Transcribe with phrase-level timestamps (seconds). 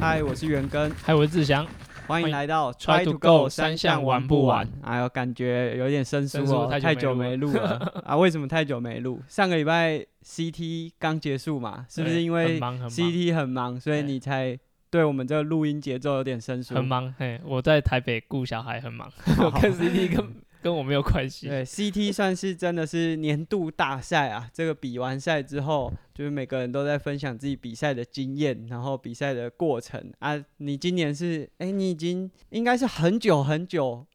[0.00, 1.66] 嗨，我是元根，嗨，我是志祥，
[2.06, 4.66] 欢迎来到 Try to Go 三项玩不完？
[4.82, 8.16] 哎呦，感觉有点生疏哦，太久没没录了 啊！
[8.16, 9.20] 为什么太久没录？
[9.26, 14.56] 上个礼拜 CT 刚结束嘛，是不是因为 CT 很忙，所以你才
[14.88, 16.74] 对我们这个录音节奏有点生疏？
[16.76, 17.12] 很忙？
[17.18, 19.10] 嘿，我在台北顾小孩，很忙，
[19.42, 20.24] 我跟 CT 跟
[20.62, 21.48] 跟我没有关系。
[21.48, 24.50] 对，CT 算是真的是年度大赛啊！
[24.52, 30.42] 这个比完赛之后，就是每个人都在分享自己比赛的经验，然后比赛的过程啊。
[30.58, 34.06] 你今年是，哎、你已经应该是很久很久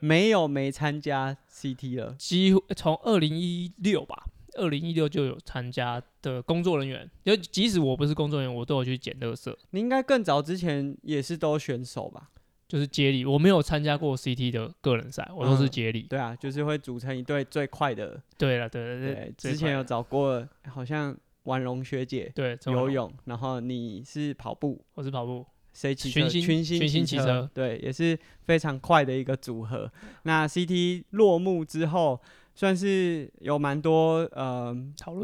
[0.00, 2.14] 没有没参加 CT 了。
[2.18, 4.24] 几乎从二零一六吧，
[4.56, 12.30] 二零一六就有参加的工作人员，就即使我不是工作人员，我都有去捡垃圾，你应该更早之前也是都选手吧？
[12.68, 13.24] 就是接力。
[13.24, 16.02] 我没有参加过 CT 的个人赛，我都是嗯接力。
[16.02, 18.20] 对啊，就是会组成一队最快的。
[18.36, 29.90] 对了，对对对之前有找过，好像婉容学姐对游泳，然后你是跑步，我是跑步，谁骑车群星群星骑骑车对，也是非常快的一个组合。
[30.24, 32.20] 那 CT 落幕之后，
[32.54, 34.76] 算是有蛮多呃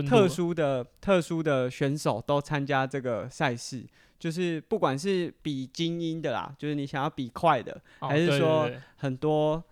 [0.09, 3.85] 特殊的特殊的选手都参加这个赛事，
[4.25, 9.63] 就是不管是比精英的啦，就是你想要比快的，还是说很多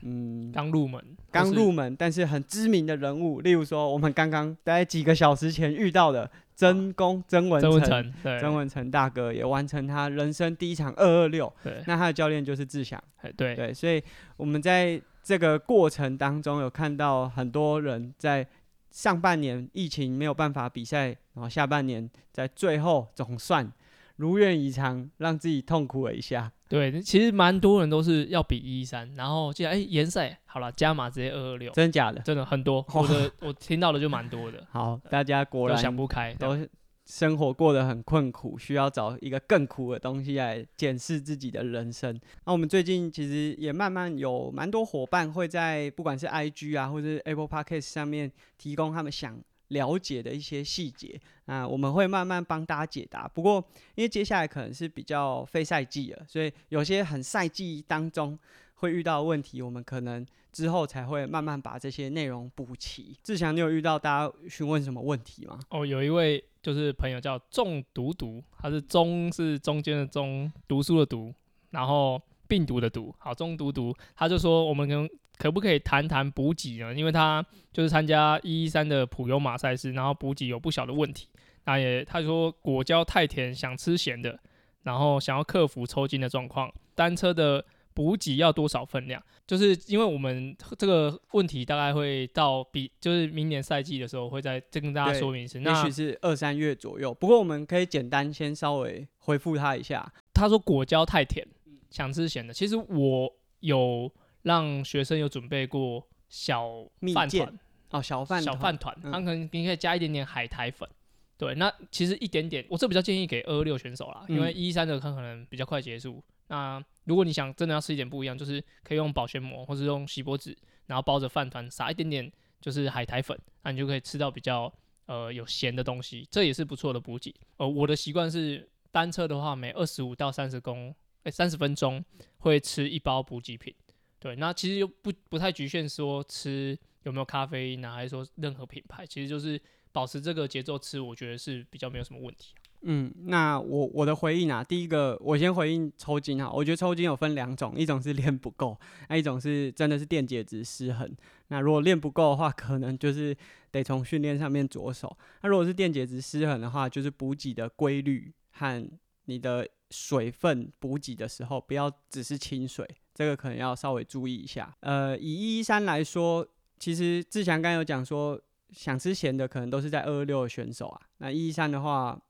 [0.00, 8.14] 嗯刚入门，刚入门但是很知名的人物，例如说我们刚刚在几个小时前遇到的曾公曾文成。
[8.40, 11.82] 曾文成大哥也完成他人生第一场二二六，对。
[11.86, 12.98] 那他的教练就是志祥，
[13.36, 14.02] 对，所以
[14.38, 18.46] 我们在这个过程当中有看到很多人在
[18.90, 23.70] 上半年疫情没有办法比赛，然后下半年在最后总算
[24.18, 26.52] 如愿以偿，让自己痛苦了一下。
[26.68, 32.20] 对，其实蛮多人都是要比一三，然后既然哎联赛好了，加码直接二二六，真假的？
[32.20, 36.58] 真的很多，我的我听到的就蛮多的， 好，大家果都然想不开，都
[37.06, 42.20] 生活过得很困苦，需要找一个更苦的东西来检视自己的人生。
[42.44, 51.20] 那我们最近其实也慢慢有蛮多伙伴会在不管是 IG 啊，或者是 Apple Podcast 上面提供他们想了解的一些细节。
[51.46, 53.26] 啊我们会慢慢帮大家解答。
[53.26, 53.64] 不过
[53.94, 58.38] 因为接下来可能是比较非赛季了，所以有些很赛季当中
[58.74, 63.16] 会遇到问题，我们可能之后才会慢慢把这些内容补齐。
[63.22, 65.58] 志强，你有遇到大家询问什么问题吗？
[65.70, 71.32] 哦，有一位就是朋友叫中毒毒，他是中是中间的中，读书的读，
[71.70, 75.08] 然后病毒的毒，好中毒毒，他就说我们跟
[75.38, 76.92] 可不可以谈谈补给呢？
[76.94, 81.28] 因为他就是参加一一三的普悠马赛事，然后补给有不小的问题，
[81.64, 84.38] 那也他说果胶太甜，想吃咸的，
[84.82, 87.64] 然后想要克服抽筋的状况，单车的。
[87.94, 89.20] 补给要多少分量？
[89.44, 95.58] 就是因为我们这个问题大概会到比，就是明年赛季的时候会再再跟大家对说明一次。
[95.58, 97.12] 也那许是二三月左右。
[97.12, 100.08] 不过我们可以简单先稍微回复他一下。
[100.32, 101.44] 他说果胶太甜，
[101.90, 102.54] 想吃咸的。
[102.54, 103.28] 其实我
[103.58, 104.08] 有
[104.48, 106.66] 让学生有准备过小
[107.14, 107.58] 饭团，
[107.90, 110.88] 哦，小饭小饭团，嗯他可能你可以加一点点海苔粉。
[111.36, 116.24] 对，那其实一点点，我这比较建议给二六选手啦，因为嗯一三的他可能比较快结束。
[116.48, 124.72] 那如果你想真的要吃一点不一样，就是可以用保鲜膜或者用锡箔纸，然后包着饭团，撒一点点就是海苔粉，那你就可以吃到比较
[125.06, 127.32] 呃有咸的东西，这也是不错的补给。
[127.58, 130.92] 呃，我的习惯是单车的话，每二十五到三十公，
[131.22, 132.04] 哎三十分钟
[132.38, 133.72] 会吃一包补给品。
[134.20, 139.60] 对，那其实又不不太局限说吃有没有咖啡因啊，还是说任何品牌，其实就是
[139.92, 142.54] 保持这个节奏吃，我觉得是比较没有什么问题。
[142.82, 151.12] 嗯，那我我的回应啊，第一个我先回应抽筋哈，我觉得抽筋有分两种，一种是练不够，那一种是真的是电解质失衡。
[151.48, 153.36] 那如果练不够的话，可能就是
[153.72, 155.16] 得从训练上面着手。
[155.42, 158.88] 那如果是电解质失衡的话，就是补给的规律和
[159.24, 164.76] 你的水分补给的时候，不要只是清水，这个可能要稍微注意一下。
[164.80, 166.46] 呃，以一三来说，
[166.78, 168.40] 其实志祥刚有讲说，
[168.70, 171.00] 想吃咸的可能都是在二二六的选手啊。
[171.18, 172.20] 那一三的话，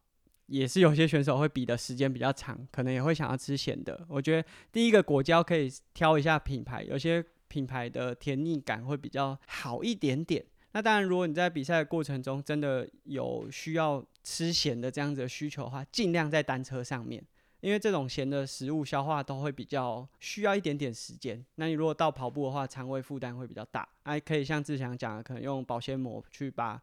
[0.46, 4.06] 也是有些选手会比的时间比较长，可能也会想要吃咸的。
[4.08, 10.44] 我觉得第一个果胶可以挑一下品牌，有些品牌的甜腻感会比较好一点点。
[10.72, 17.24] 那当然，如果你在比赛的过程中真的有需要吃咸的这样子的需求的话，尽量在单车上面，
[17.60, 21.44] 因为这种咸的食物消化都会比较需要一点点时间。
[21.56, 26.80] 那你如果到跑步的话，肠胃负担会比较大，还可以像志祥讲的，可能用保鲜膜去把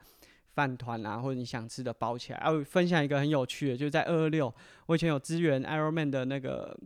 [0.53, 2.39] 饭团啊，或者你想吃的包起来。
[2.39, 4.53] 还有分享一个很有趣的，就是在二二六，
[4.87, 6.77] 我以前有支援 Ironman 的那个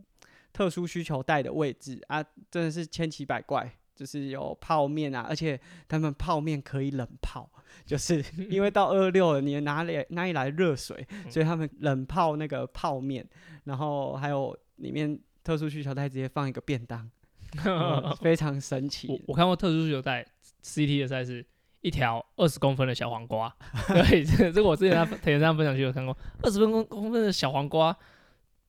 [0.54, 3.79] 特殊需求带的位置啊，真的是千奇百怪。
[4.00, 5.60] 就是有泡面啊，而且
[5.90, 7.52] 他们泡面可以冷泡，
[7.86, 13.28] 就是因为到二六了，你哪里哪里来热水，所以他们冷泡那个泡面，
[13.66, 17.12] 然后还有里面特殊需求袋直接放一个便当，
[17.66, 19.22] 嗯非常神奇。
[19.28, 20.26] 我看过特殊需求袋
[20.64, 21.46] CT 的赛事，
[21.82, 23.54] 一条二十公分的小黄瓜，
[23.90, 27.94] 对，这个这个我之前在田上分享区有看过，二十公公分的小黄瓜，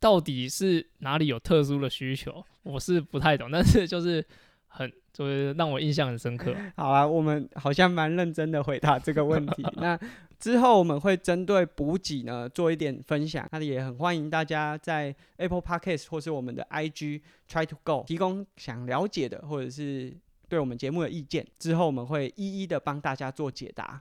[0.00, 2.44] 到底是哪里有特殊的需求？
[2.62, 4.22] 我是不太懂，但是就是
[4.70, 6.54] 很就是让我印象很深刻。
[6.76, 9.62] 好啊，我们好像蛮认真的回答这个问题。
[9.76, 9.98] 那
[10.38, 20.16] 之后我们会针对补给呢做一点分享，那也很欢迎大家在 Apple Podcast 或是我们的 IG Try to Go 提供想了解的或者是
[20.48, 24.00] 对我们节目的意见，之后我们会一一的帮大家做解答。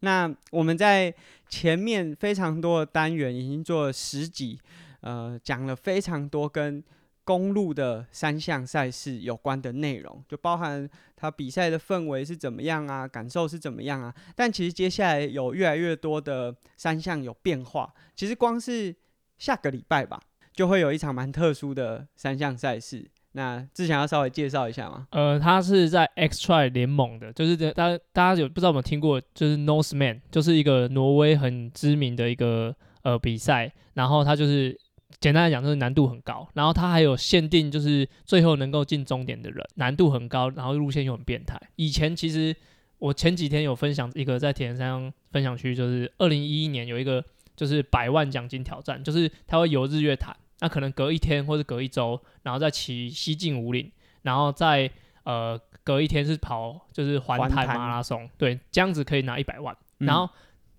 [0.00, 1.12] 那我们在
[1.48, 4.60] 前面非常多的单元已经做了十集，
[5.00, 6.82] 呃，讲了非常多跟
[7.24, 14.14] 公路的三项赛事有关的内容，就包含它比赛的氛围是怎么样啊，感受是怎么样啊。
[14.34, 18.94] 但其实接下来有越来越多的三项有变化，其实光是
[19.38, 20.20] 下个礼拜吧，
[20.52, 23.08] 就会有一场蛮特殊的三项赛事。
[23.34, 25.06] 那之前要稍微介绍一下吗？
[25.10, 34.78] 呃，他是在 X Try 联盟的，就是这大家大家有不知道有没有听过，就是 Norseman，就是一个挪威很知名的一个呃比赛，然后它就是
[35.20, 41.60] 简单来讲就是难度很高，然后它还有限定，就是最后能够进终点的人难度很高，然后路线又很变态。
[41.76, 42.54] 以前其实
[42.98, 47.24] 我前几天有分享一个在铁人三项分享区，就是二零一一年有一个
[47.54, 50.36] 就是百万奖金挑战，就是他会游日月潭。
[50.60, 53.90] 那可能隔一天或者隔一周，然后再骑西进五岭，
[54.22, 54.88] 然后再
[55.24, 59.76] 呃隔一天是跑就是环台马拉松，对，这样子可以拿一百万。
[59.98, 60.30] 然后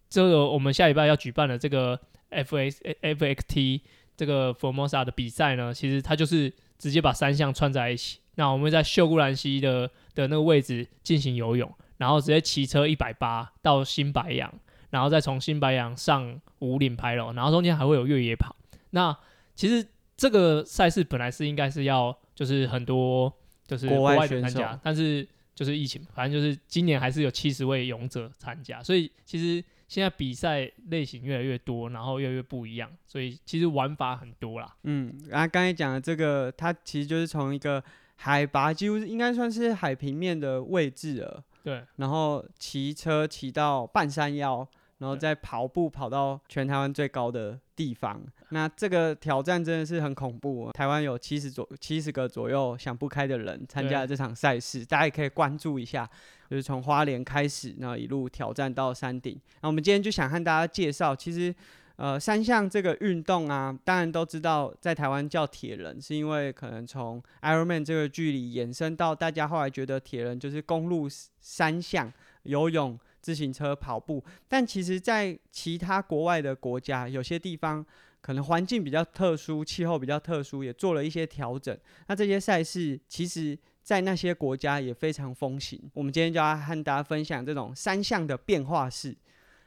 [0.09, 1.99] 这个我们下礼拜要举办的这个
[2.29, 3.81] F X F X T
[4.15, 8.19] 这个 Formosa 的比赛呢，其实它就是直接把三项串在一起。
[8.35, 14.51] 那我们在秀姑兰溪的的那个位置进行游泳，然后直接骑车一百八到新白杨，
[14.89, 18.55] 然后再从新白杨上五岭牌楼，然后中间还会有越野跑。
[18.89, 19.15] 那
[19.55, 19.87] 其实
[20.17, 23.31] 这个赛事本来是应该是要就是很多
[23.67, 34.75] 就是国外的参加，但是就是疫情，反正就是今年还是有七十位勇者参加，所以其实现在比赛类型越来越多，然后越来越不一样，所以其实玩法很多啦。
[34.83, 37.83] 嗯，然后刚才讲的这个，它其实就是从一个
[38.15, 44.67] 海拔几乎是应该算是海平面的位置了，对，然后骑车骑到半山腰，
[45.03, 48.21] 然后对再跑步跑到全台湾最高的地方。
[48.49, 50.71] 那这个挑战真的是很恐怖、哦。
[50.71, 56.09] 台湾有七十左七十个左右想不开的人参加了这场赛事，大家也可以关注一下。
[56.49, 59.39] 就是从花莲开始，然后一路挑战到山顶。
[59.61, 61.53] 那我们今天就想和大家介绍，其实
[61.95, 71.07] 呃三项这个运动啊，当然都知道在台湾叫铁人，是因为可能从 Ironman 这个距离延伸到大家后来觉得铁人就是公路
[71.39, 72.13] 三项，
[72.43, 74.23] 游泳、自行车、跑步。
[74.47, 77.83] 但其实，在其他国外的国家，有些地方
[78.21, 81.75] 可能环境比较特殊，气候比较特殊，也做了一些调整。
[82.07, 83.57] 那这些赛事其实。
[83.83, 85.77] 在那些国家也非常风行。
[85.93, 89.13] 我们今天就要和大家分享这种三项的变化式。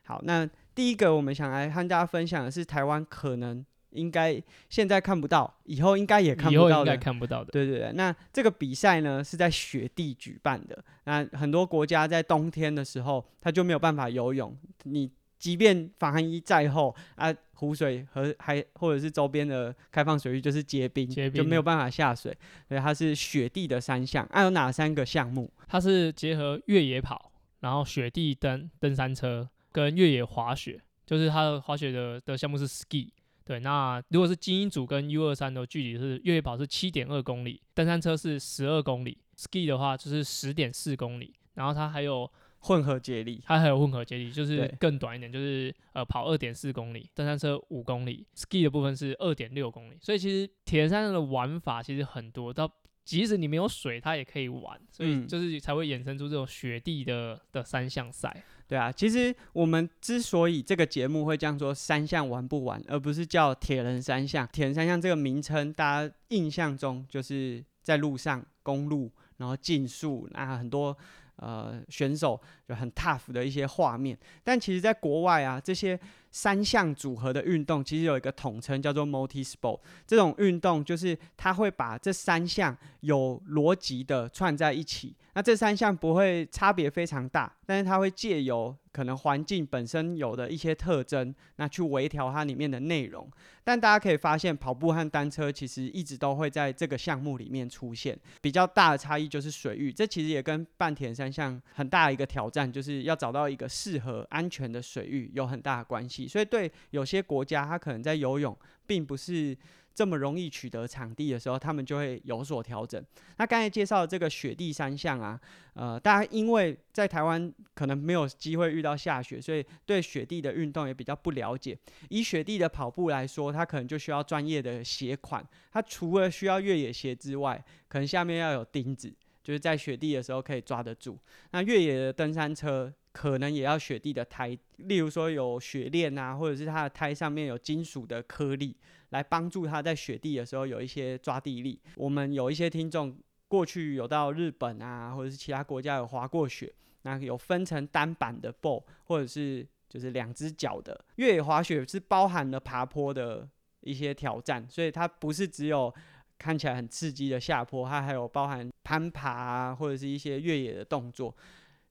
[0.07, 6.97] 好，那第一个我们想来和大家分享的是台湾可能应该现在看不到，以后应该也看以后应该不到的。
[6.97, 7.51] 看不到的。
[7.51, 10.85] 对对对，那这个比赛呢是在雪地举办的。
[11.05, 14.57] 那很多国家在冬天的时候，它就没有办法游泳。
[14.85, 22.37] 你即便防寒衣再厚啊，湖水和还或者是周边的开放水域就是结冰，结冰就没有办法下水。
[22.69, 24.27] 所以它是雪地的三项。
[24.31, 25.51] 啊，有哪三个项目？
[25.69, 33.11] 它是结合越野跑，然后雪地登登山车跟越野滑雪，就是它的滑雪的的项目是 ski。
[33.47, 43.41] 对，那如果是精英组跟 U 二三的距离是越野跑是七点二公里，登山车是十二公里，ski 的话就是十点四公里，然后它还有混合接力。
[43.47, 52.69] 它还有混合接力，就是更短一点，就是呃跑二点四公里，登山车五公里，ski 的部分是二点六公里，所以其实铁人三项的玩法其实很多，到
[53.05, 58.43] 即使你没有水，它也可以玩，所以嗯就是才会衍生出这种雪地的的三项赛。
[58.69, 64.49] 对啊，其实我们之所以这个节目会这样说三项玩不玩，而不是叫铁人三项。
[64.53, 70.97] 铁人三项这个名称，大家印象中就是在路上公路，然后竞速，那很多
[71.37, 74.19] 呃选手就很 tough 的一些画面。
[74.43, 75.97] 但其实，在国外啊，这些
[76.33, 79.79] 三项组合的运动其实有一个统称叫做 multi sport。
[80.05, 85.15] 这种运动就是它会把这三项有逻辑的串在一起。
[85.37, 93.31] 那这三项不会差别非常大，但是它会借由可能环境本身有的一些特征，那去微调它里面的内容。
[93.63, 98.19] 但大家可以发现，跑步和单车其实一直都会在这个项目里面出现。
[98.41, 106.27] 比较大的差异就是水域，这其实也跟半田三项很大的一个挑战，就是要找到一个适合安全的水域有很大的关系。
[106.27, 109.55] 所以对有些国家，它可能在游泳并不是。
[109.97, 113.03] 这么容易取得场地的时候，他们就会有所调整。
[113.39, 115.41] 那刚才介绍的这个雪地三项啊，
[115.73, 121.75] 呃，大家因为在台湾可能没有机会遇到下雪，所以对雪地的运动也比较不了解。
[122.11, 125.43] 以雪地的跑步来说，它可能就需要专业的鞋款。
[125.73, 129.11] 它除了需要越野鞋之外，可能下面要有钉子，
[129.43, 131.19] 就是在雪地的时候可以抓得住。
[131.53, 138.77] 那越野的登山车可能也要雪地的胎，例如说有雪链啊，或者是它的胎上面有金属的颗粒。
[139.17, 141.81] 来帮助他在雪地的时候有一些抓地力。
[141.97, 143.17] 我们有一些听众
[143.49, 153.49] 过去有到日本啊，或者是其他国家有滑过雪，那有分成单板的 b o 或者是就是两只脚的越野滑雪，是包含了爬坡的
[153.81, 155.93] 一些挑战，所以它不是只有
[156.39, 161.35] 看起来很刺激的下坡，它还有包含攀爬啊，或者是一些越野的动作，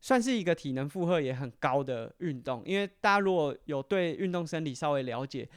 [0.01, 2.62] 算是一个体能负荷也很高的运动。
[2.65, 5.48] 因为大家如果有对运动生理稍微了解，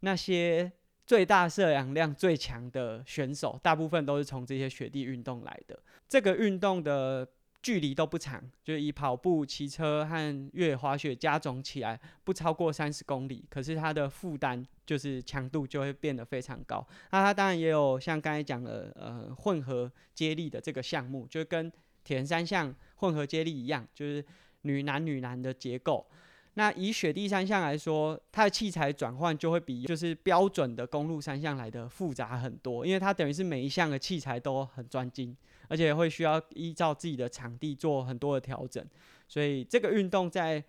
[0.00, 0.70] 那些
[1.06, 5.78] 最大摄氧量最强的选手，大部分都是从这些雪地运动来的。
[6.08, 7.26] 这个运动的
[7.62, 13.44] 距离都不长，就是以跑步、骑车和越野滑雪加总起来，不超过三十公里。
[13.48, 16.84] 可是它的负担就是强度就会变得非常高。
[17.12, 21.72] 那它当然也有像刚才讲的，呃，混合接力的这个项目，就跟
[22.02, 24.24] 铁人三项混合接力一样，就是
[24.62, 26.04] 女男女男的结构。
[26.58, 35.36] 那以雪地三项来说，它的器材转换就会比就是标准的公路三项来的复杂很多，因为它等于是每一项的器材都很专精，
[35.68, 38.82] 而且会需要依照自己的场地做很多的调整。
[39.28, 40.64] 所以这个运动在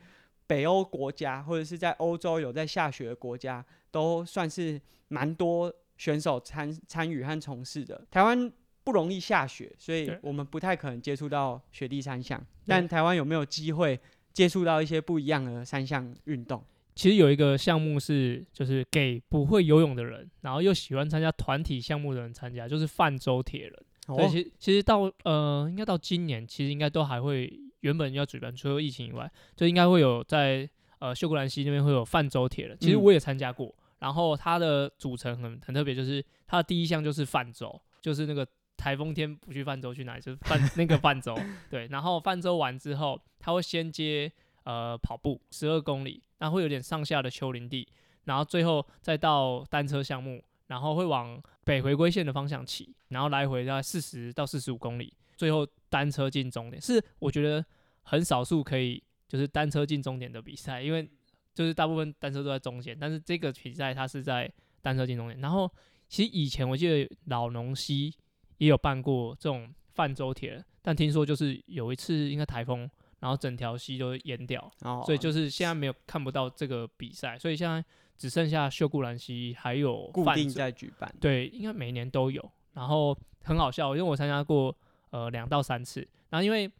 [0.46, 8.06] 北欧国家或者是在欧洲有在下雪的国家，都算是蛮多选手参参与和从事的。
[8.12, 8.52] 台湾
[8.84, 12.46] 不容易下雪，所以我们不太可能接触到雪地三项。
[12.66, 13.98] 但台湾有没有机会？
[14.38, 16.64] 接触到一些不一样的三项运动，
[16.94, 23.74] 其实有一个项目是，就是给不会游泳的人，然后又喜欢参加团体项目的人参加，就是泛舟铁人。
[24.16, 32.78] 对，其其实到呃，应该到今年，其实应该都还会，原本要举办，除了疫情以外，就应该会有在呃秀姑兰溪那边会有泛舟铁人。
[32.80, 38.48] 其实我也参加过，然后它的组成很很特别，就是它的第一项就是泛舟，就是那个。
[38.78, 40.22] 台风天不去泛舟去哪里？
[40.24, 41.36] 就是泛那个泛舟，
[41.70, 41.88] 对。
[41.88, 44.32] 然后泛舟完之后，他会先接
[44.64, 47.88] 呃跑步十二公里，那会有点上下的丘陵地，
[48.26, 56.82] 然后最后再到单车项目，然后会往北回归线的方向骑，然后来回大概四十到四十五公里，最后单车进终点。
[56.82, 57.66] 是我觉得
[58.04, 61.10] 很少数可以就是单车进终点的比赛，因为
[61.56, 64.50] 就是大部分单车都在中间，但是这个比赛它是在
[64.82, 65.40] 单车进终点。
[65.42, 65.70] 然后
[66.08, 68.14] 其实以前我记得老农溪。
[68.58, 74.72] 也有办过这种泛舟铁人，但听说就是有一次应该台风，然后整条溪都淹掉，
[75.06, 77.84] 所以就是现在没有看不到这个比赛，所以现在
[78.18, 82.52] 只剩下秀姑兰溪还有固定在举办，对，应该每年都有。
[82.74, 84.76] 然后很好笑，因为我参加过
[85.10, 86.72] 呃两到三次，然后因为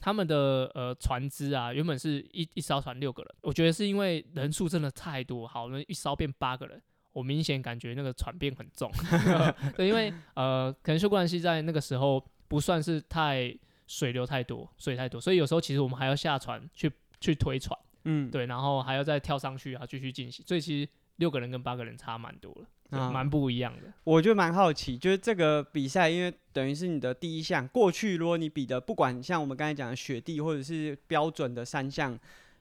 [0.00, 6.82] 他们的呃船只啊原本是一一艘船六个人，我觉得是因为人数真的太多，好，那一艘变八个人。
[7.12, 8.90] 我明显感觉那个船变很重，
[9.76, 13.52] 对，因为呃，可能秀姑兰溪在那个时候不算是太
[13.86, 16.90] 水流太多，水太多，所以有时候其实我们还要下船去
[17.20, 22.54] 去推船，嗯，对，然后还要再跳上去啊，继续进行，所以其实六个人跟八个人差蛮多
[22.90, 23.92] 了，蛮不一样的。
[24.04, 32.16] 我就蛮好奇，就是这个比赛，因为等于是你的第一项，过去如果你比的，不管像我们刚才讲的雪地或者是标准的三项，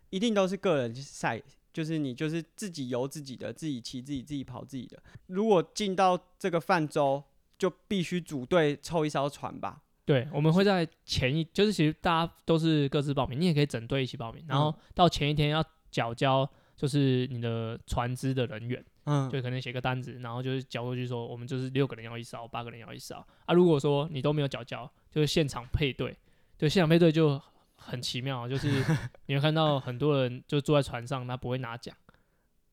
[0.10, 1.40] 一定都是个人赛。
[1.72, 5.02] 就是你就是自己游自己的，自己骑自己，自己跑自己的。
[5.28, 7.24] 如果进到这个泛舟，
[7.58, 9.84] 就必须组队凑一艘船吧？
[10.06, 14.44] 对，我们会在前一，就是其实大家都是各自报名，你也可以整队一起报名。
[14.48, 23.16] 然后到前一天要缴交，就是你的船只的人员，嗯，就可能写个单子，然后就是交过去说，我们就是六个人要一艘，八个人要一艘。
[23.46, 26.18] 啊，如果说你都没有缴交，就是现场配对，
[26.58, 27.40] 对，现场配对就。
[27.80, 28.68] 很奇妙，就是
[29.28, 31.96] 你会看到很多人就坐在船上，他不会拿奖，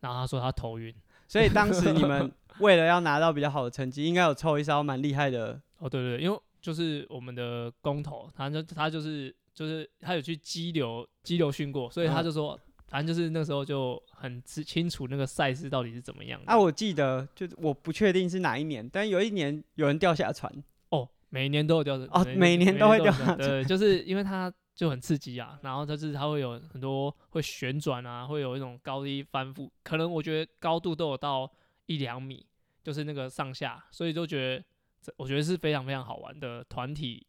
[0.01, 0.95] 然后他说他头晕，
[1.27, 5.61] 所以当时你们 为了要拿到比较好的成绩，应该有抽一艘蛮厉害的。
[5.79, 12.59] 哦，对对，因为就是我们的工头，他就他就是就是他有去激流激流训过，所以他嗯就说，
[12.89, 16.51] 反正就是那时候就很知清楚那个赛事到底是怎么样的。
[16.51, 20.51] 啊，我记得就是我不确定是哪一年，但有一年有人掉下船，
[20.89, 31.51] 哦，每年都有掉的哦每年都会掉下对，就是因为它就很刺激啊，然后它就是它会有很多会旋转啊，会有一种高低翻覆，可能我觉得高度都有到
[31.87, 32.45] 一两米，
[32.85, 34.65] 就是那个上下，所以就觉得
[35.01, 37.27] 这我觉得是非常非常好玩的团体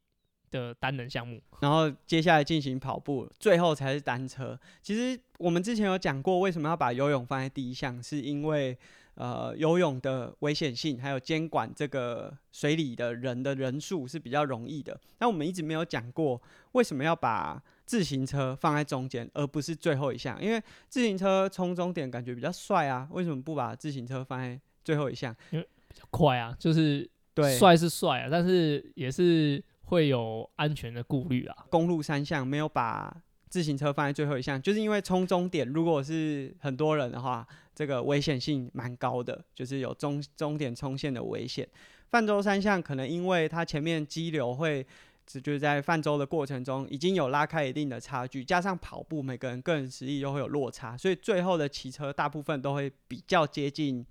[0.51, 1.41] 的单人项目。
[1.61, 4.59] 然后接下来进行跑步，最后才是单车。
[4.81, 8.77] 其实我们之前有讲过，为什么要把游泳放在第一项，是因为
[9.17, 14.99] 呃游泳的危险性，还有监管这个水里的人的人数是比较容易的。
[15.17, 16.41] 但我们一直没有讲过，
[16.73, 20.41] 为什么要把自行车放在中间，而不是最后一项？
[20.41, 25.35] 因为自行车冲终点感觉比较帅啊，为什么不把自行车放在最后一项？
[25.51, 31.65] 因为比较快啊，就是对，帅是帅啊，但是也是会有安全的顾虑啊。
[31.69, 33.15] 公路三项没有把
[33.49, 37.47] 自行车放在最后一项，就是因为冲终点如果是很多人的话，
[37.77, 41.69] 这个危险性蛮高的，就是有终终点冲线的危险。
[42.09, 44.83] 泛舟三项可能因为它前面激流会。
[45.29, 54.05] 只就是在泛舟的过程中已经有拉开一定的差距，加上跑步每个人个人实力又会有落差，所以最后的骑车大部分都会比较接近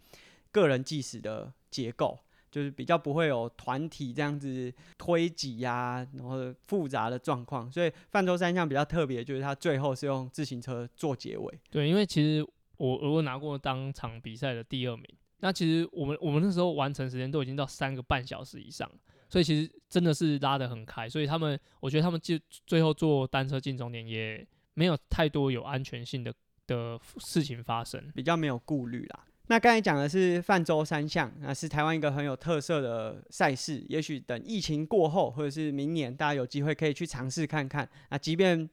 [0.53, 2.19] 个人计时的结构。
[2.49, 11.59] 就是比较不会有团体这样子推挤呀、然后复杂的状况，所以泛舟三项比较特别，就是它最后是用自行车做结尾。
[11.71, 12.47] 对，因为其实
[12.79, 15.05] 我我拿过当场比赛的第二名。
[15.41, 18.91] 那其实我们我们那时候完成时间都已经到三个半小时以上，
[19.29, 21.09] 所以其实真的是拉得很开。
[21.09, 26.33] 所以他们，我觉得他们就最后坐单车进终点也没有太多有安全性的
[26.67, 28.11] 的事情发生。
[28.15, 29.27] 比较没有顾虑啦。
[29.49, 33.85] 那刚才讲的是泛舟三项，那是台湾一个很有特色的赛事。
[33.89, 37.89] 也许等疫情过后，或者是明年，大家有机会可以去尝试看看。
[38.11, 38.69] 那即便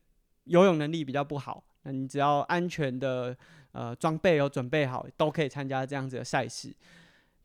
[0.45, 3.37] 游泳能力比较不好，那你只要安全的
[3.73, 6.73] 呃装备有准备好，都可以参加这样子的赛事。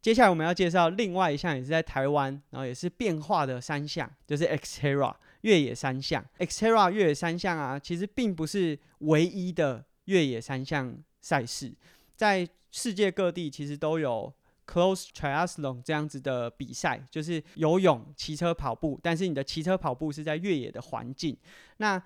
[0.01, 6.25] 接下来我们要介绍另外一项，也是在台湾，然后也是变化的三项，就是 Xterra 越野三项。
[6.39, 11.75] Xterra 越野三项啊，其实并不是唯一的越野三项赛事，
[12.15, 14.33] 在世界各地其实都有
[14.67, 21.37] close triathlon 这样子的比赛，就是游泳、骑车、跑步，但是你的骑车跑步是在越野的环境。
[21.79, 22.01] 那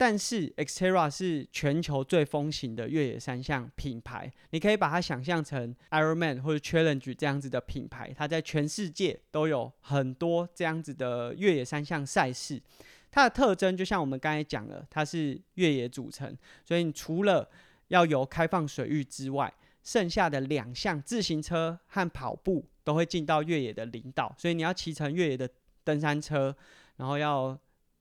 [0.00, 12.62] 但是 Xterra 是全球最风行的越野三项品牌，你可以把它想象成 Ironman 或者 Challenge 这样子的品牌，它在全世界都有很多这样子的越野三项赛事。
[13.10, 16.32] 它的特征就像我们刚才讲了，它是越野组成，
[16.64, 17.50] 所以你除了
[17.88, 25.48] 要有开放水域之外，剩下的两项自行车和跑步都会进到越野的领导，所以你要骑乘越野的
[25.82, 26.54] 登山车，
[26.98, 27.58] 然后要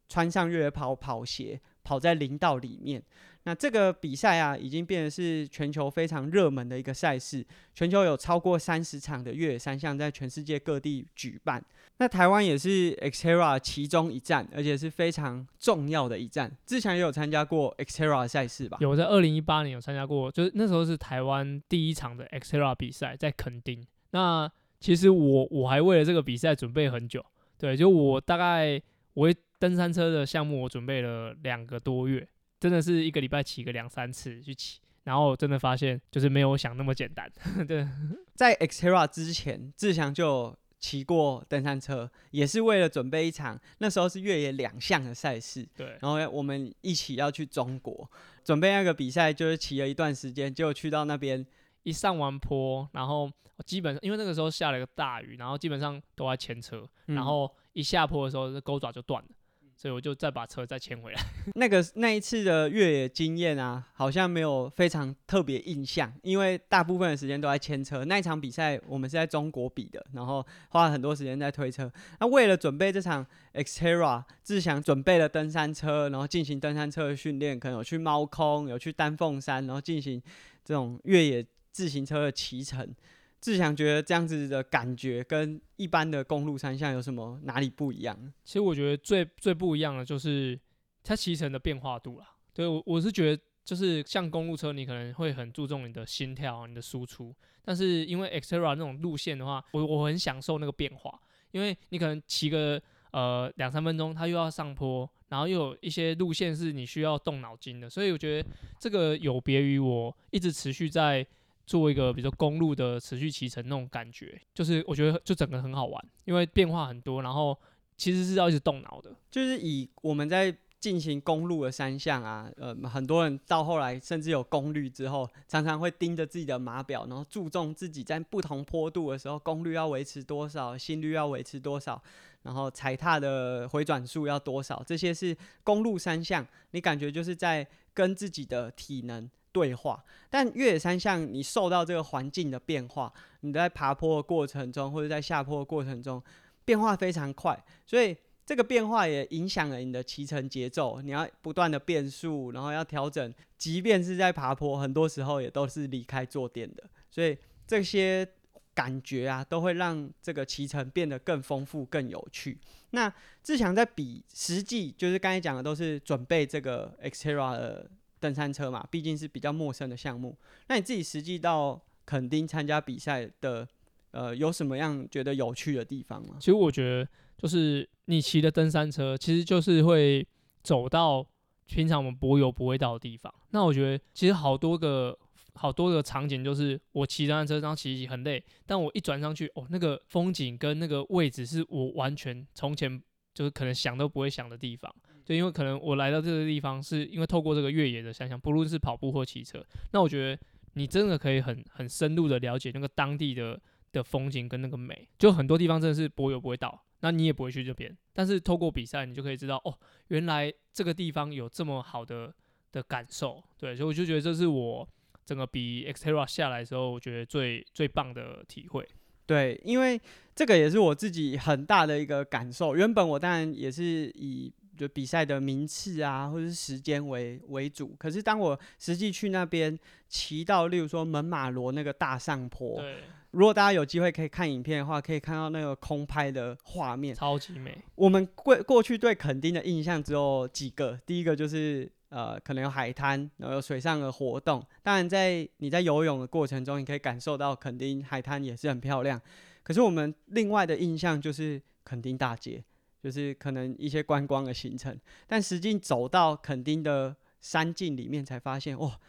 [0.09, 3.01] 穿上越野跑跑鞋，跑在林道里面。
[3.43, 11.63] 那这个比赛啊，已经变得是全球非常热门的一个赛事，全球有超过三十场的越野三项在全世界各地举办。
[11.99, 16.51] 那台湾也是 Xterra 其中一站，而且是非常重要的一站。
[16.65, 18.77] 之前也有参加过 Xterra 赛事吧？
[18.81, 23.81] 有在二零一八年有参加过，就是那时候是台湾第一场的 Xterra 比赛，在垦丁。
[24.11, 27.25] 那其实我我还为了这个比赛准备很久，
[27.57, 28.81] 对，就我大概
[29.13, 32.27] 我会登山车的项目我准备了两个多月，
[32.59, 37.31] 真的是一个礼拜骑个两三次去骑，然后真的发现就是没有我想那么简单，
[37.67, 37.87] 对，
[38.35, 45.67] 在 Xterra 之前，志强就骑过登山车，也是为了准备一场那时候是越野两项的赛事。
[45.75, 48.09] 对，然后我们一起要去中国
[48.43, 51.43] 准备那个比赛，就是骑了一段时间，结果去到那边
[51.81, 53.31] 一上完坡，然后
[53.65, 57.15] 基本上因为那个时候下了个大雨，然后基本上都在牵车，嗯。
[57.15, 59.29] 然后一下坡的时候，这钩爪就断了，
[59.77, 61.21] 所以我就再把车再牵回来。
[61.53, 68.03] 那个那一次的越野经验啊，好像没有非常特别印象，因为大部分的时间都在牵车。
[68.05, 71.89] 那一场比赛我们是在中国比的，然后花了很多时间在推车。
[72.19, 80.19] 那为了准备这场 Xterra，志祥准备了登山车，然后进行登山车的训练，可能有去猫空，有去丹凤山，然后进行
[80.65, 82.93] 这种越野自行车的骑乘。
[83.39, 88.33] 志强觉得这样子的感觉跟一般的公路三项有什么哪里不一样？
[88.43, 90.59] 其实我觉得最最不一样的就是
[91.03, 92.27] 它骑乘的变化度啦。
[92.51, 101.19] 对我我是觉得就是像公路车，你可能会很注重你的心跳、你的输出，但是因为 Xterra 那种路线的话，我我很享受那个变化，
[101.51, 111.25] 因为你可能骑个呃两三分钟，它又要上坡，然后又有一些路线是你需要动脑筋的，所以我觉得这个有别于我一直持续在。
[111.67, 117.55] 做一个比如说公路的持续骑乘那种感觉，就是我觉得就整个很好玩，因为变化很多，然后
[117.97, 119.13] 其实是要一直动脑的。
[119.29, 132.01] 就是以我们在进行公路的三项啊，呃，很多人到后来甚至有功率之后，常常会盯着自己的码表，然后注重自己在不同坡度的时候功率要维持多少，心率要维持多少，
[132.43, 140.03] 然后踩踏的回转数要多少，这些是公路三项，你感觉就是在跟自己的体能对话。
[140.29, 146.23] 但越野三项，你受到这个环境的变化，你在爬坡的过程中或者在下坡的过程中，
[146.63, 148.15] 变化非常快，所以。
[148.47, 158.25] 这个变化也影响了你的骑乘节奏，你要不断的变速，然后要调整，即便是在爬坡，很多时候也都是离开坐垫的，所以这些
[158.73, 162.57] 感觉啊，都会让这个骑乘变得更丰富、更有趣。
[162.91, 170.37] 那志强在比实际，就是刚才讲的都是准备这个 Xterra 的登山车嘛，毕竟是比较陌生的项目。
[170.67, 173.67] 那你自己实际到垦丁参加比赛的，
[174.11, 176.37] 呃，有什么样觉得有趣的地方吗？
[176.39, 177.87] 其实我觉得就是。
[178.09, 180.25] 你骑的登山车，其实就是会
[180.63, 181.27] 走到
[181.65, 183.33] 平常我们柏油不会到的地方。
[183.49, 185.19] 那我觉得其实好多个
[185.55, 192.97] 好多个场景，就是我骑登山车，然后骑骑很累，但我一转上去，哦，那个风景跟那个位置是我完全从前
[193.33, 194.89] 就是可能想都不会想的地方。
[195.27, 199.61] 就因为可能我来到这个地方，是因为透过这个越野的想象，不论是跑步或骑车，
[199.91, 200.41] 那我觉得
[200.75, 203.59] 你真的可以很很深入的了解那个当地的
[203.91, 205.05] 的风景跟那个美。
[205.19, 206.81] 就很多地方真的是柏油不会到。
[207.01, 212.33] 那你也不会去这边，但是透过比赛，你就可以知道哦，原来这个地方有这么好的
[212.71, 214.87] 的感受，对，所以我就觉得这是我
[215.23, 218.87] 整个比 Xterra 下来的时候，我觉得最最棒的体会。
[219.27, 220.01] 对，因为
[220.33, 222.75] 这个也是我自己很大的一个感受。
[222.75, 232.97] 原本我当然也是以就比赛的名次啊，或者是时间为为主，可是当我实际去那边骑到，例如说门马罗那个大上坡，对。
[233.31, 237.77] 如果大家有机会可以看影片的话，可以看到那个空拍的画面，超级美。
[237.95, 244.65] 我们过过去对垦丁的印象只有几个，第一个就是呃，可能有海滩，然后有水上的活动。
[244.81, 249.21] 当然，在你在游泳的过程中，你可以感受到垦丁海滩也是很漂亮。
[249.61, 252.63] 可是我们另外的印象就是垦丁大街，
[253.01, 254.99] 就是可能一些观光的行程。
[255.25, 258.99] 但实际走到垦丁的山径里面，才发现哇，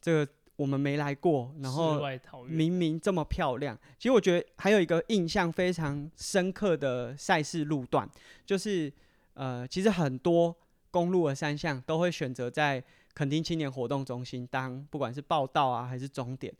[0.00, 0.32] 这个。
[0.58, 2.00] 我们没来过，然后
[2.48, 3.78] 明明这么漂亮。
[3.96, 8.10] 其实我觉得还有一个印象非常深刻的赛事路段，
[8.44, 8.92] 就是
[9.34, 10.52] 呃，其实很多
[10.90, 12.82] 公路的三项都会选择在
[13.14, 16.52] 垦丁青年活动中心当不管是报道啊还是终点。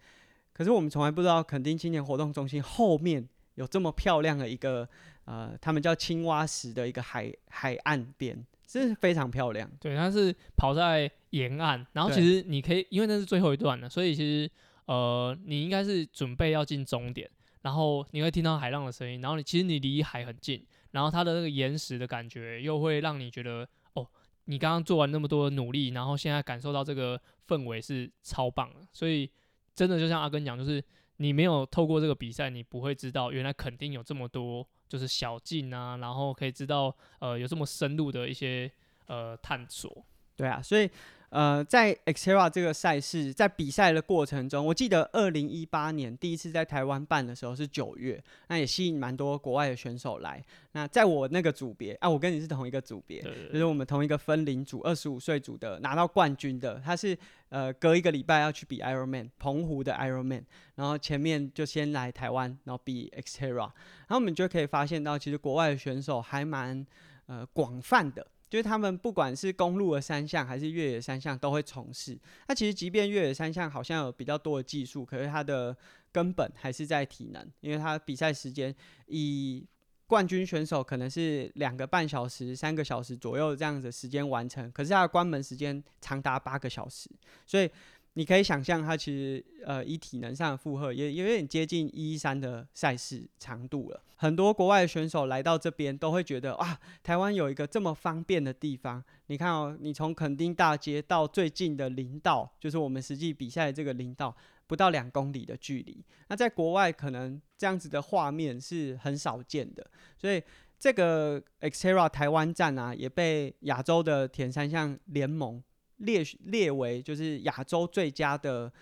[0.53, 4.89] 可是我们从来不知道垦丁青年活动中心后面有这么漂亮的一个
[5.27, 8.47] 呃，他们叫青蛙石的一个海海岸边。
[8.69, 14.51] 真是非常漂亮，对，它是跑在沿岸，然后其实你可以，因为那是最后一段了，所以其实
[14.85, 17.31] 呃，你应该是准备要进终点，
[17.63, 24.07] 然后你会听到海浪的声音，然后你其实你离海很近，然后它的那个岩石的感觉又会让你觉得，哦，
[24.45, 29.31] 你刚刚做完那么多努力，然后现在感受到这个氛围是超棒的，所以
[29.75, 30.85] 真的就像阿根讲，就是
[31.19, 34.67] 你没有透过这个比赛，你不会知道原来肯定有这么多。
[34.89, 38.73] 就是小径啊，然后可以知道，呃，有这么深入的一些
[39.07, 40.03] 呃探索。
[40.35, 40.91] 对啊，所以
[41.31, 50.43] 呃，在 Xterra 这个赛事在比赛的过程中，我记得二零一八年第一次在台湾办的时候是九月，那也吸引蛮多国外的选手来。
[50.73, 53.21] 那在我那个组别啊，我跟你是同一个组别，
[53.53, 57.17] 就是我们同一个分龄组，二十五岁组的拿到冠军的，他是
[57.51, 60.45] 呃隔一个礼拜要去比 Ironman，澎湖的 Ironman，
[60.77, 66.87] 然后前面就先来台湾，然后比 Xterra，然后我们就可以发现到，其实国外的选手还蛮
[67.27, 68.27] 呃广泛的。
[68.49, 72.19] 就是他们不管是公路的三项还是越野三项都会从事。
[72.49, 75.77] 那其实即便越野三项好像有比较多的技术，可是它的
[76.11, 78.75] 根本还是在体能，因为它比赛时间
[79.07, 79.67] 以
[80.07, 87.11] 冠军选手可能是两个半小时、三个小时左右这样子时间完成，可是它的关门时间长达八个小时，
[87.47, 87.71] 所以。
[88.19, 94.03] 你可以想象，它其实呃，以体能上的负荷也有点接近一三的赛事长度了。
[94.17, 99.01] 很多国外的选手来到这边，都会觉得哇，台湾有一个这么方便的地方。
[99.29, 106.05] 你看哦，你从垦丁大街到最近的林道，就是我们实际比赛的这个林道，不到两公里的距离。
[106.27, 109.89] 那在国外，可能这样子的画面是很少见的。
[110.17, 110.43] 所以
[110.77, 115.63] 这个 Xterra 台湾站啊，也被亚洲的田三项联盟。
[115.99, 118.73] 列列为就是亚洲最佳的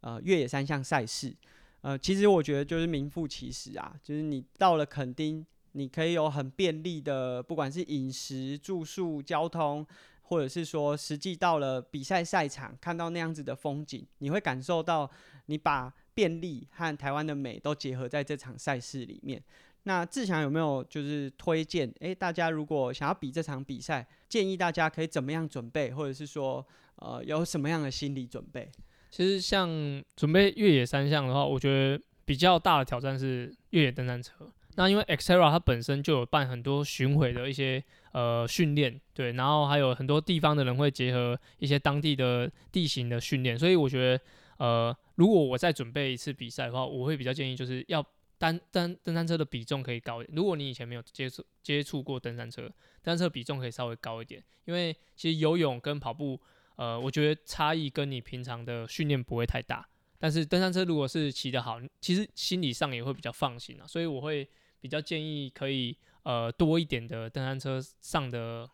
[0.00, 1.34] 呃越野三项赛事，
[1.80, 9.86] 呃，其实我觉得就是名副其实啊，就是你到了垦丁，你可以有很便利的，不管是饮食、住宿、交通，
[10.22, 15.10] 或者是说实际到了比赛赛场，看到那样子的风景，你会感受到
[15.46, 19.42] 你把便利和台湾的美都结合在这场赛事里面。
[19.88, 21.88] 那志强有没有就是推荐？
[22.00, 28.68] 诶，大家如果想要比这场比赛，建议大家可以怎么样准备，或者是说，呃，有什么样的心理准备？
[29.10, 29.70] 其实像
[30.16, 34.50] 准备越野三项的话，我觉得比较大的挑战是越野登山车。
[34.74, 44.20] 那因为 Xterra 它本身就有办很多巡回的一些呃训练，对，然后还有很多地方的人会结合一些当地的地形的训练，所以我觉得
[44.58, 48.04] 呃，如果我再准备一次比赛的话，我会比较建议就是要
[48.38, 50.36] 单单登山车的比重可以高一点。
[50.36, 52.62] 如果你以前没有接触接触过登山车，
[53.02, 56.40] 登山车比重可以稍微高一点，因为其实游泳跟跑步。
[56.78, 64.46] 呃，我觉得差异跟你平常的训练不会太大，但是登山车如果是骑得好，其实心理上也会比较放心啊，所以我会
[64.78, 68.68] 比较建议可以呃多一点的登山车上的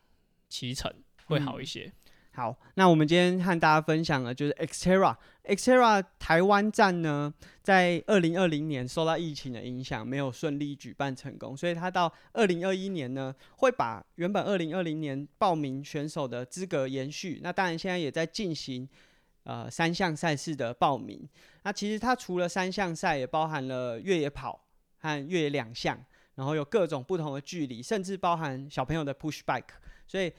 [0.48, 0.92] 骑乘
[1.27, 1.92] 会好一些。
[2.34, 7.30] 好，那我们今天和大家分享的就是 Xterra，Xterra 台湾站呢，
[7.62, 17.38] 在二零二零年受到疫情的影响，没有顺利举办成功，所以他到二零二一年呢，会把原本二零二零年报名选手的资格延续。
[17.42, 18.88] 那当然现在也在进行
[19.44, 21.28] 呃三项赛事的报名。
[21.64, 24.58] 那其实它除了三项赛，也包含了越野跑
[25.00, 26.02] 和越野两项，
[26.36, 29.64] 然后有各种不同的距离，甚至包含小朋友的 push bike，
[30.06, 30.32] 所以。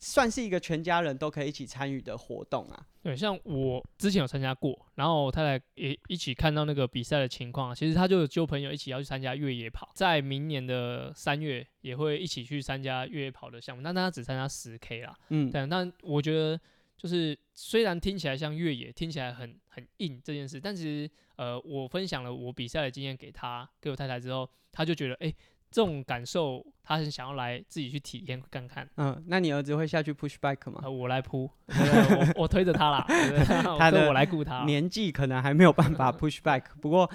[0.00, 2.86] 算是一个全家人都可以一起参与的活动啊。
[3.02, 7.74] 对，像我之前有参加过，然后我太太也一起看到那个比赛的情况。
[7.74, 13.82] 其实他就揪朋友一起要去参加越野跑，在明年的三月也会一起去参加越野跑的项目。
[13.82, 15.14] 但他只参加十 K 啦。
[15.28, 16.58] 嗯，但但我觉得
[16.96, 25.34] 就是虽然听起来像越野，听起来很很硬这件事，但其实呃，我分享了我比赛的经验给他，给我太太之后，他就觉得哎。
[25.70, 28.88] 这种感受，他很想要来自己去体验看看。
[28.96, 30.88] 嗯，那你儿子会下去 push bike 吗？
[30.88, 33.04] 我来扑，我 我推着他啦。
[33.78, 34.64] 他的我来顾他。
[34.64, 37.08] 年纪可能还没有办法 push back， 不过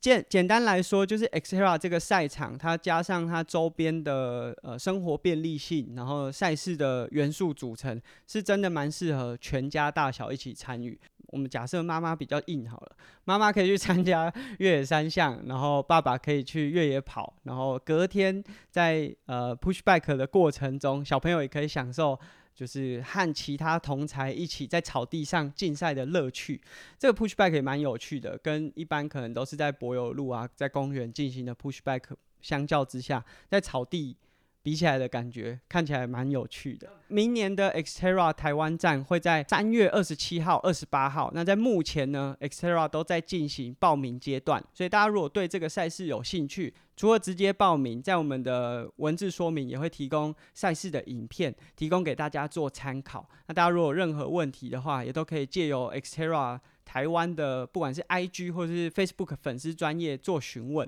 [0.00, 10.96] 简简单来说，就是 Xterra 这个赛场，它加上它周边的呃生活便利性，然后赛事的元素组成，是真的蛮适合全家大小一起参与。
[11.28, 22.18] 我们假设妈妈比较硬好了，妈妈可以去参加 越野三项，然后爸爸可以去越野跑，然后隔天在呃 push back 的过程中，小朋友也可以享受
[22.54, 26.60] 就是和其他同才一起在草地上竞赛的乐趣。
[26.98, 32.02] 这个 push back 也蛮有趣的，跟一般可能都是在柏油路啊，在公园进行的 push back
[32.40, 34.16] 相较之下，在草地。
[34.62, 36.88] 比起来的感觉看起来蛮有趣的。
[37.08, 41.30] 明年的 Xterra 台湾站会在三月二十七号、二十八号。
[41.34, 53.26] 那在目前呢，Xterra 都在进行报名阶段，所以大家如果对这个赛事有兴趣，除了直接报名，在我们的文字说明也会提供赛事的影片，提供给大家做参考。
[53.46, 60.86] 那大家如果有任何问题的话，也都可以借由 Xterra 台湾的不管是 IG 或是 Facebook 粉丝专业做询问。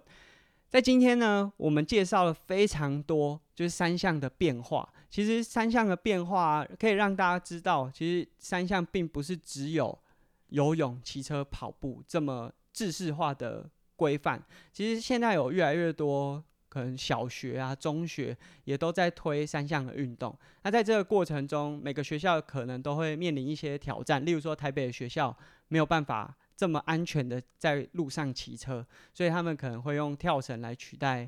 [0.69, 4.91] 在今天呢，我们介绍了非常多，就是三项的变化。
[5.11, 9.99] 其实三项的变化可以让大家知道，其实三项并不是只有
[10.47, 14.43] 游泳、骑车、跑步这么制式化的规范。
[14.73, 20.35] 其实现在有越来越多，可能小学啊、中学也都在推三项的运动。
[20.63, 25.37] 那在这个过程中，每个学校可能都会面临一些挑战，例如说台北的学校
[25.69, 26.35] 没有办法。
[26.57, 31.27] 这么安全的在路上骑车，所以他们可能会用跳绳来取代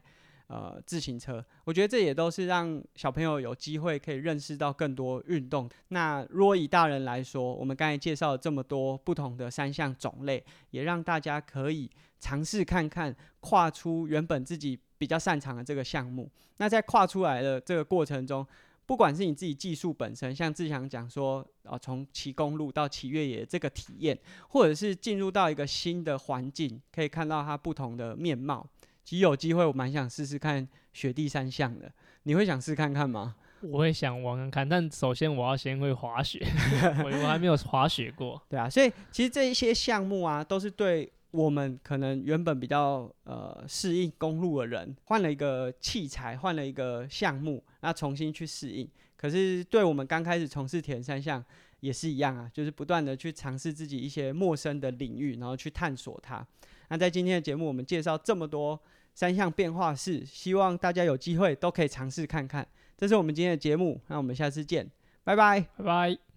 [0.52, 1.42] 呃自行车。
[1.64, 5.68] 我觉得这也都是让小朋友有机会可以认识到更多运动。
[5.88, 16.30] 那如果以大人来说，我们刚才介绍了这么多不同的三项种类，也让大家可以尝试看看跨出原本自己比较擅长的这个项目。
[16.58, 18.46] 那在跨出来的这个过程中，
[18.84, 28.68] 不管是你自己技术本身，像志强讲说，啊，从骑公路到骑越野这个体验，或者是进入到一个新的环境，可以看到它不同的面貌。
[29.04, 31.92] 其实有机会，我蛮想试试看雪地三项的。
[32.24, 33.34] 你会想试看看吗？
[33.60, 36.44] 我会想玩看看，但首先我要先会滑雪，
[37.04, 38.40] 我我还没有滑雪过。
[38.48, 41.12] 对啊，所以其实这一些项目啊，都是对。
[41.32, 48.86] 我们可能原本比较呃适应公路的人，换了一个器材，换了一个项目，那重新去适应。
[49.16, 51.42] 可是对我们刚开始从事田三项
[51.80, 56.46] 也是一样啊，就是不断的去尝试自己一些陌生的领域，然后去探索它。
[56.92, 58.78] 那在今天的节目，我们介绍这么多
[59.14, 62.68] 三项变化式，希望大家有机会都可以尝试看看。
[62.98, 64.87] 这是我们今天的节目，那我们下次见，
[65.24, 66.32] 拜拜，拜拜。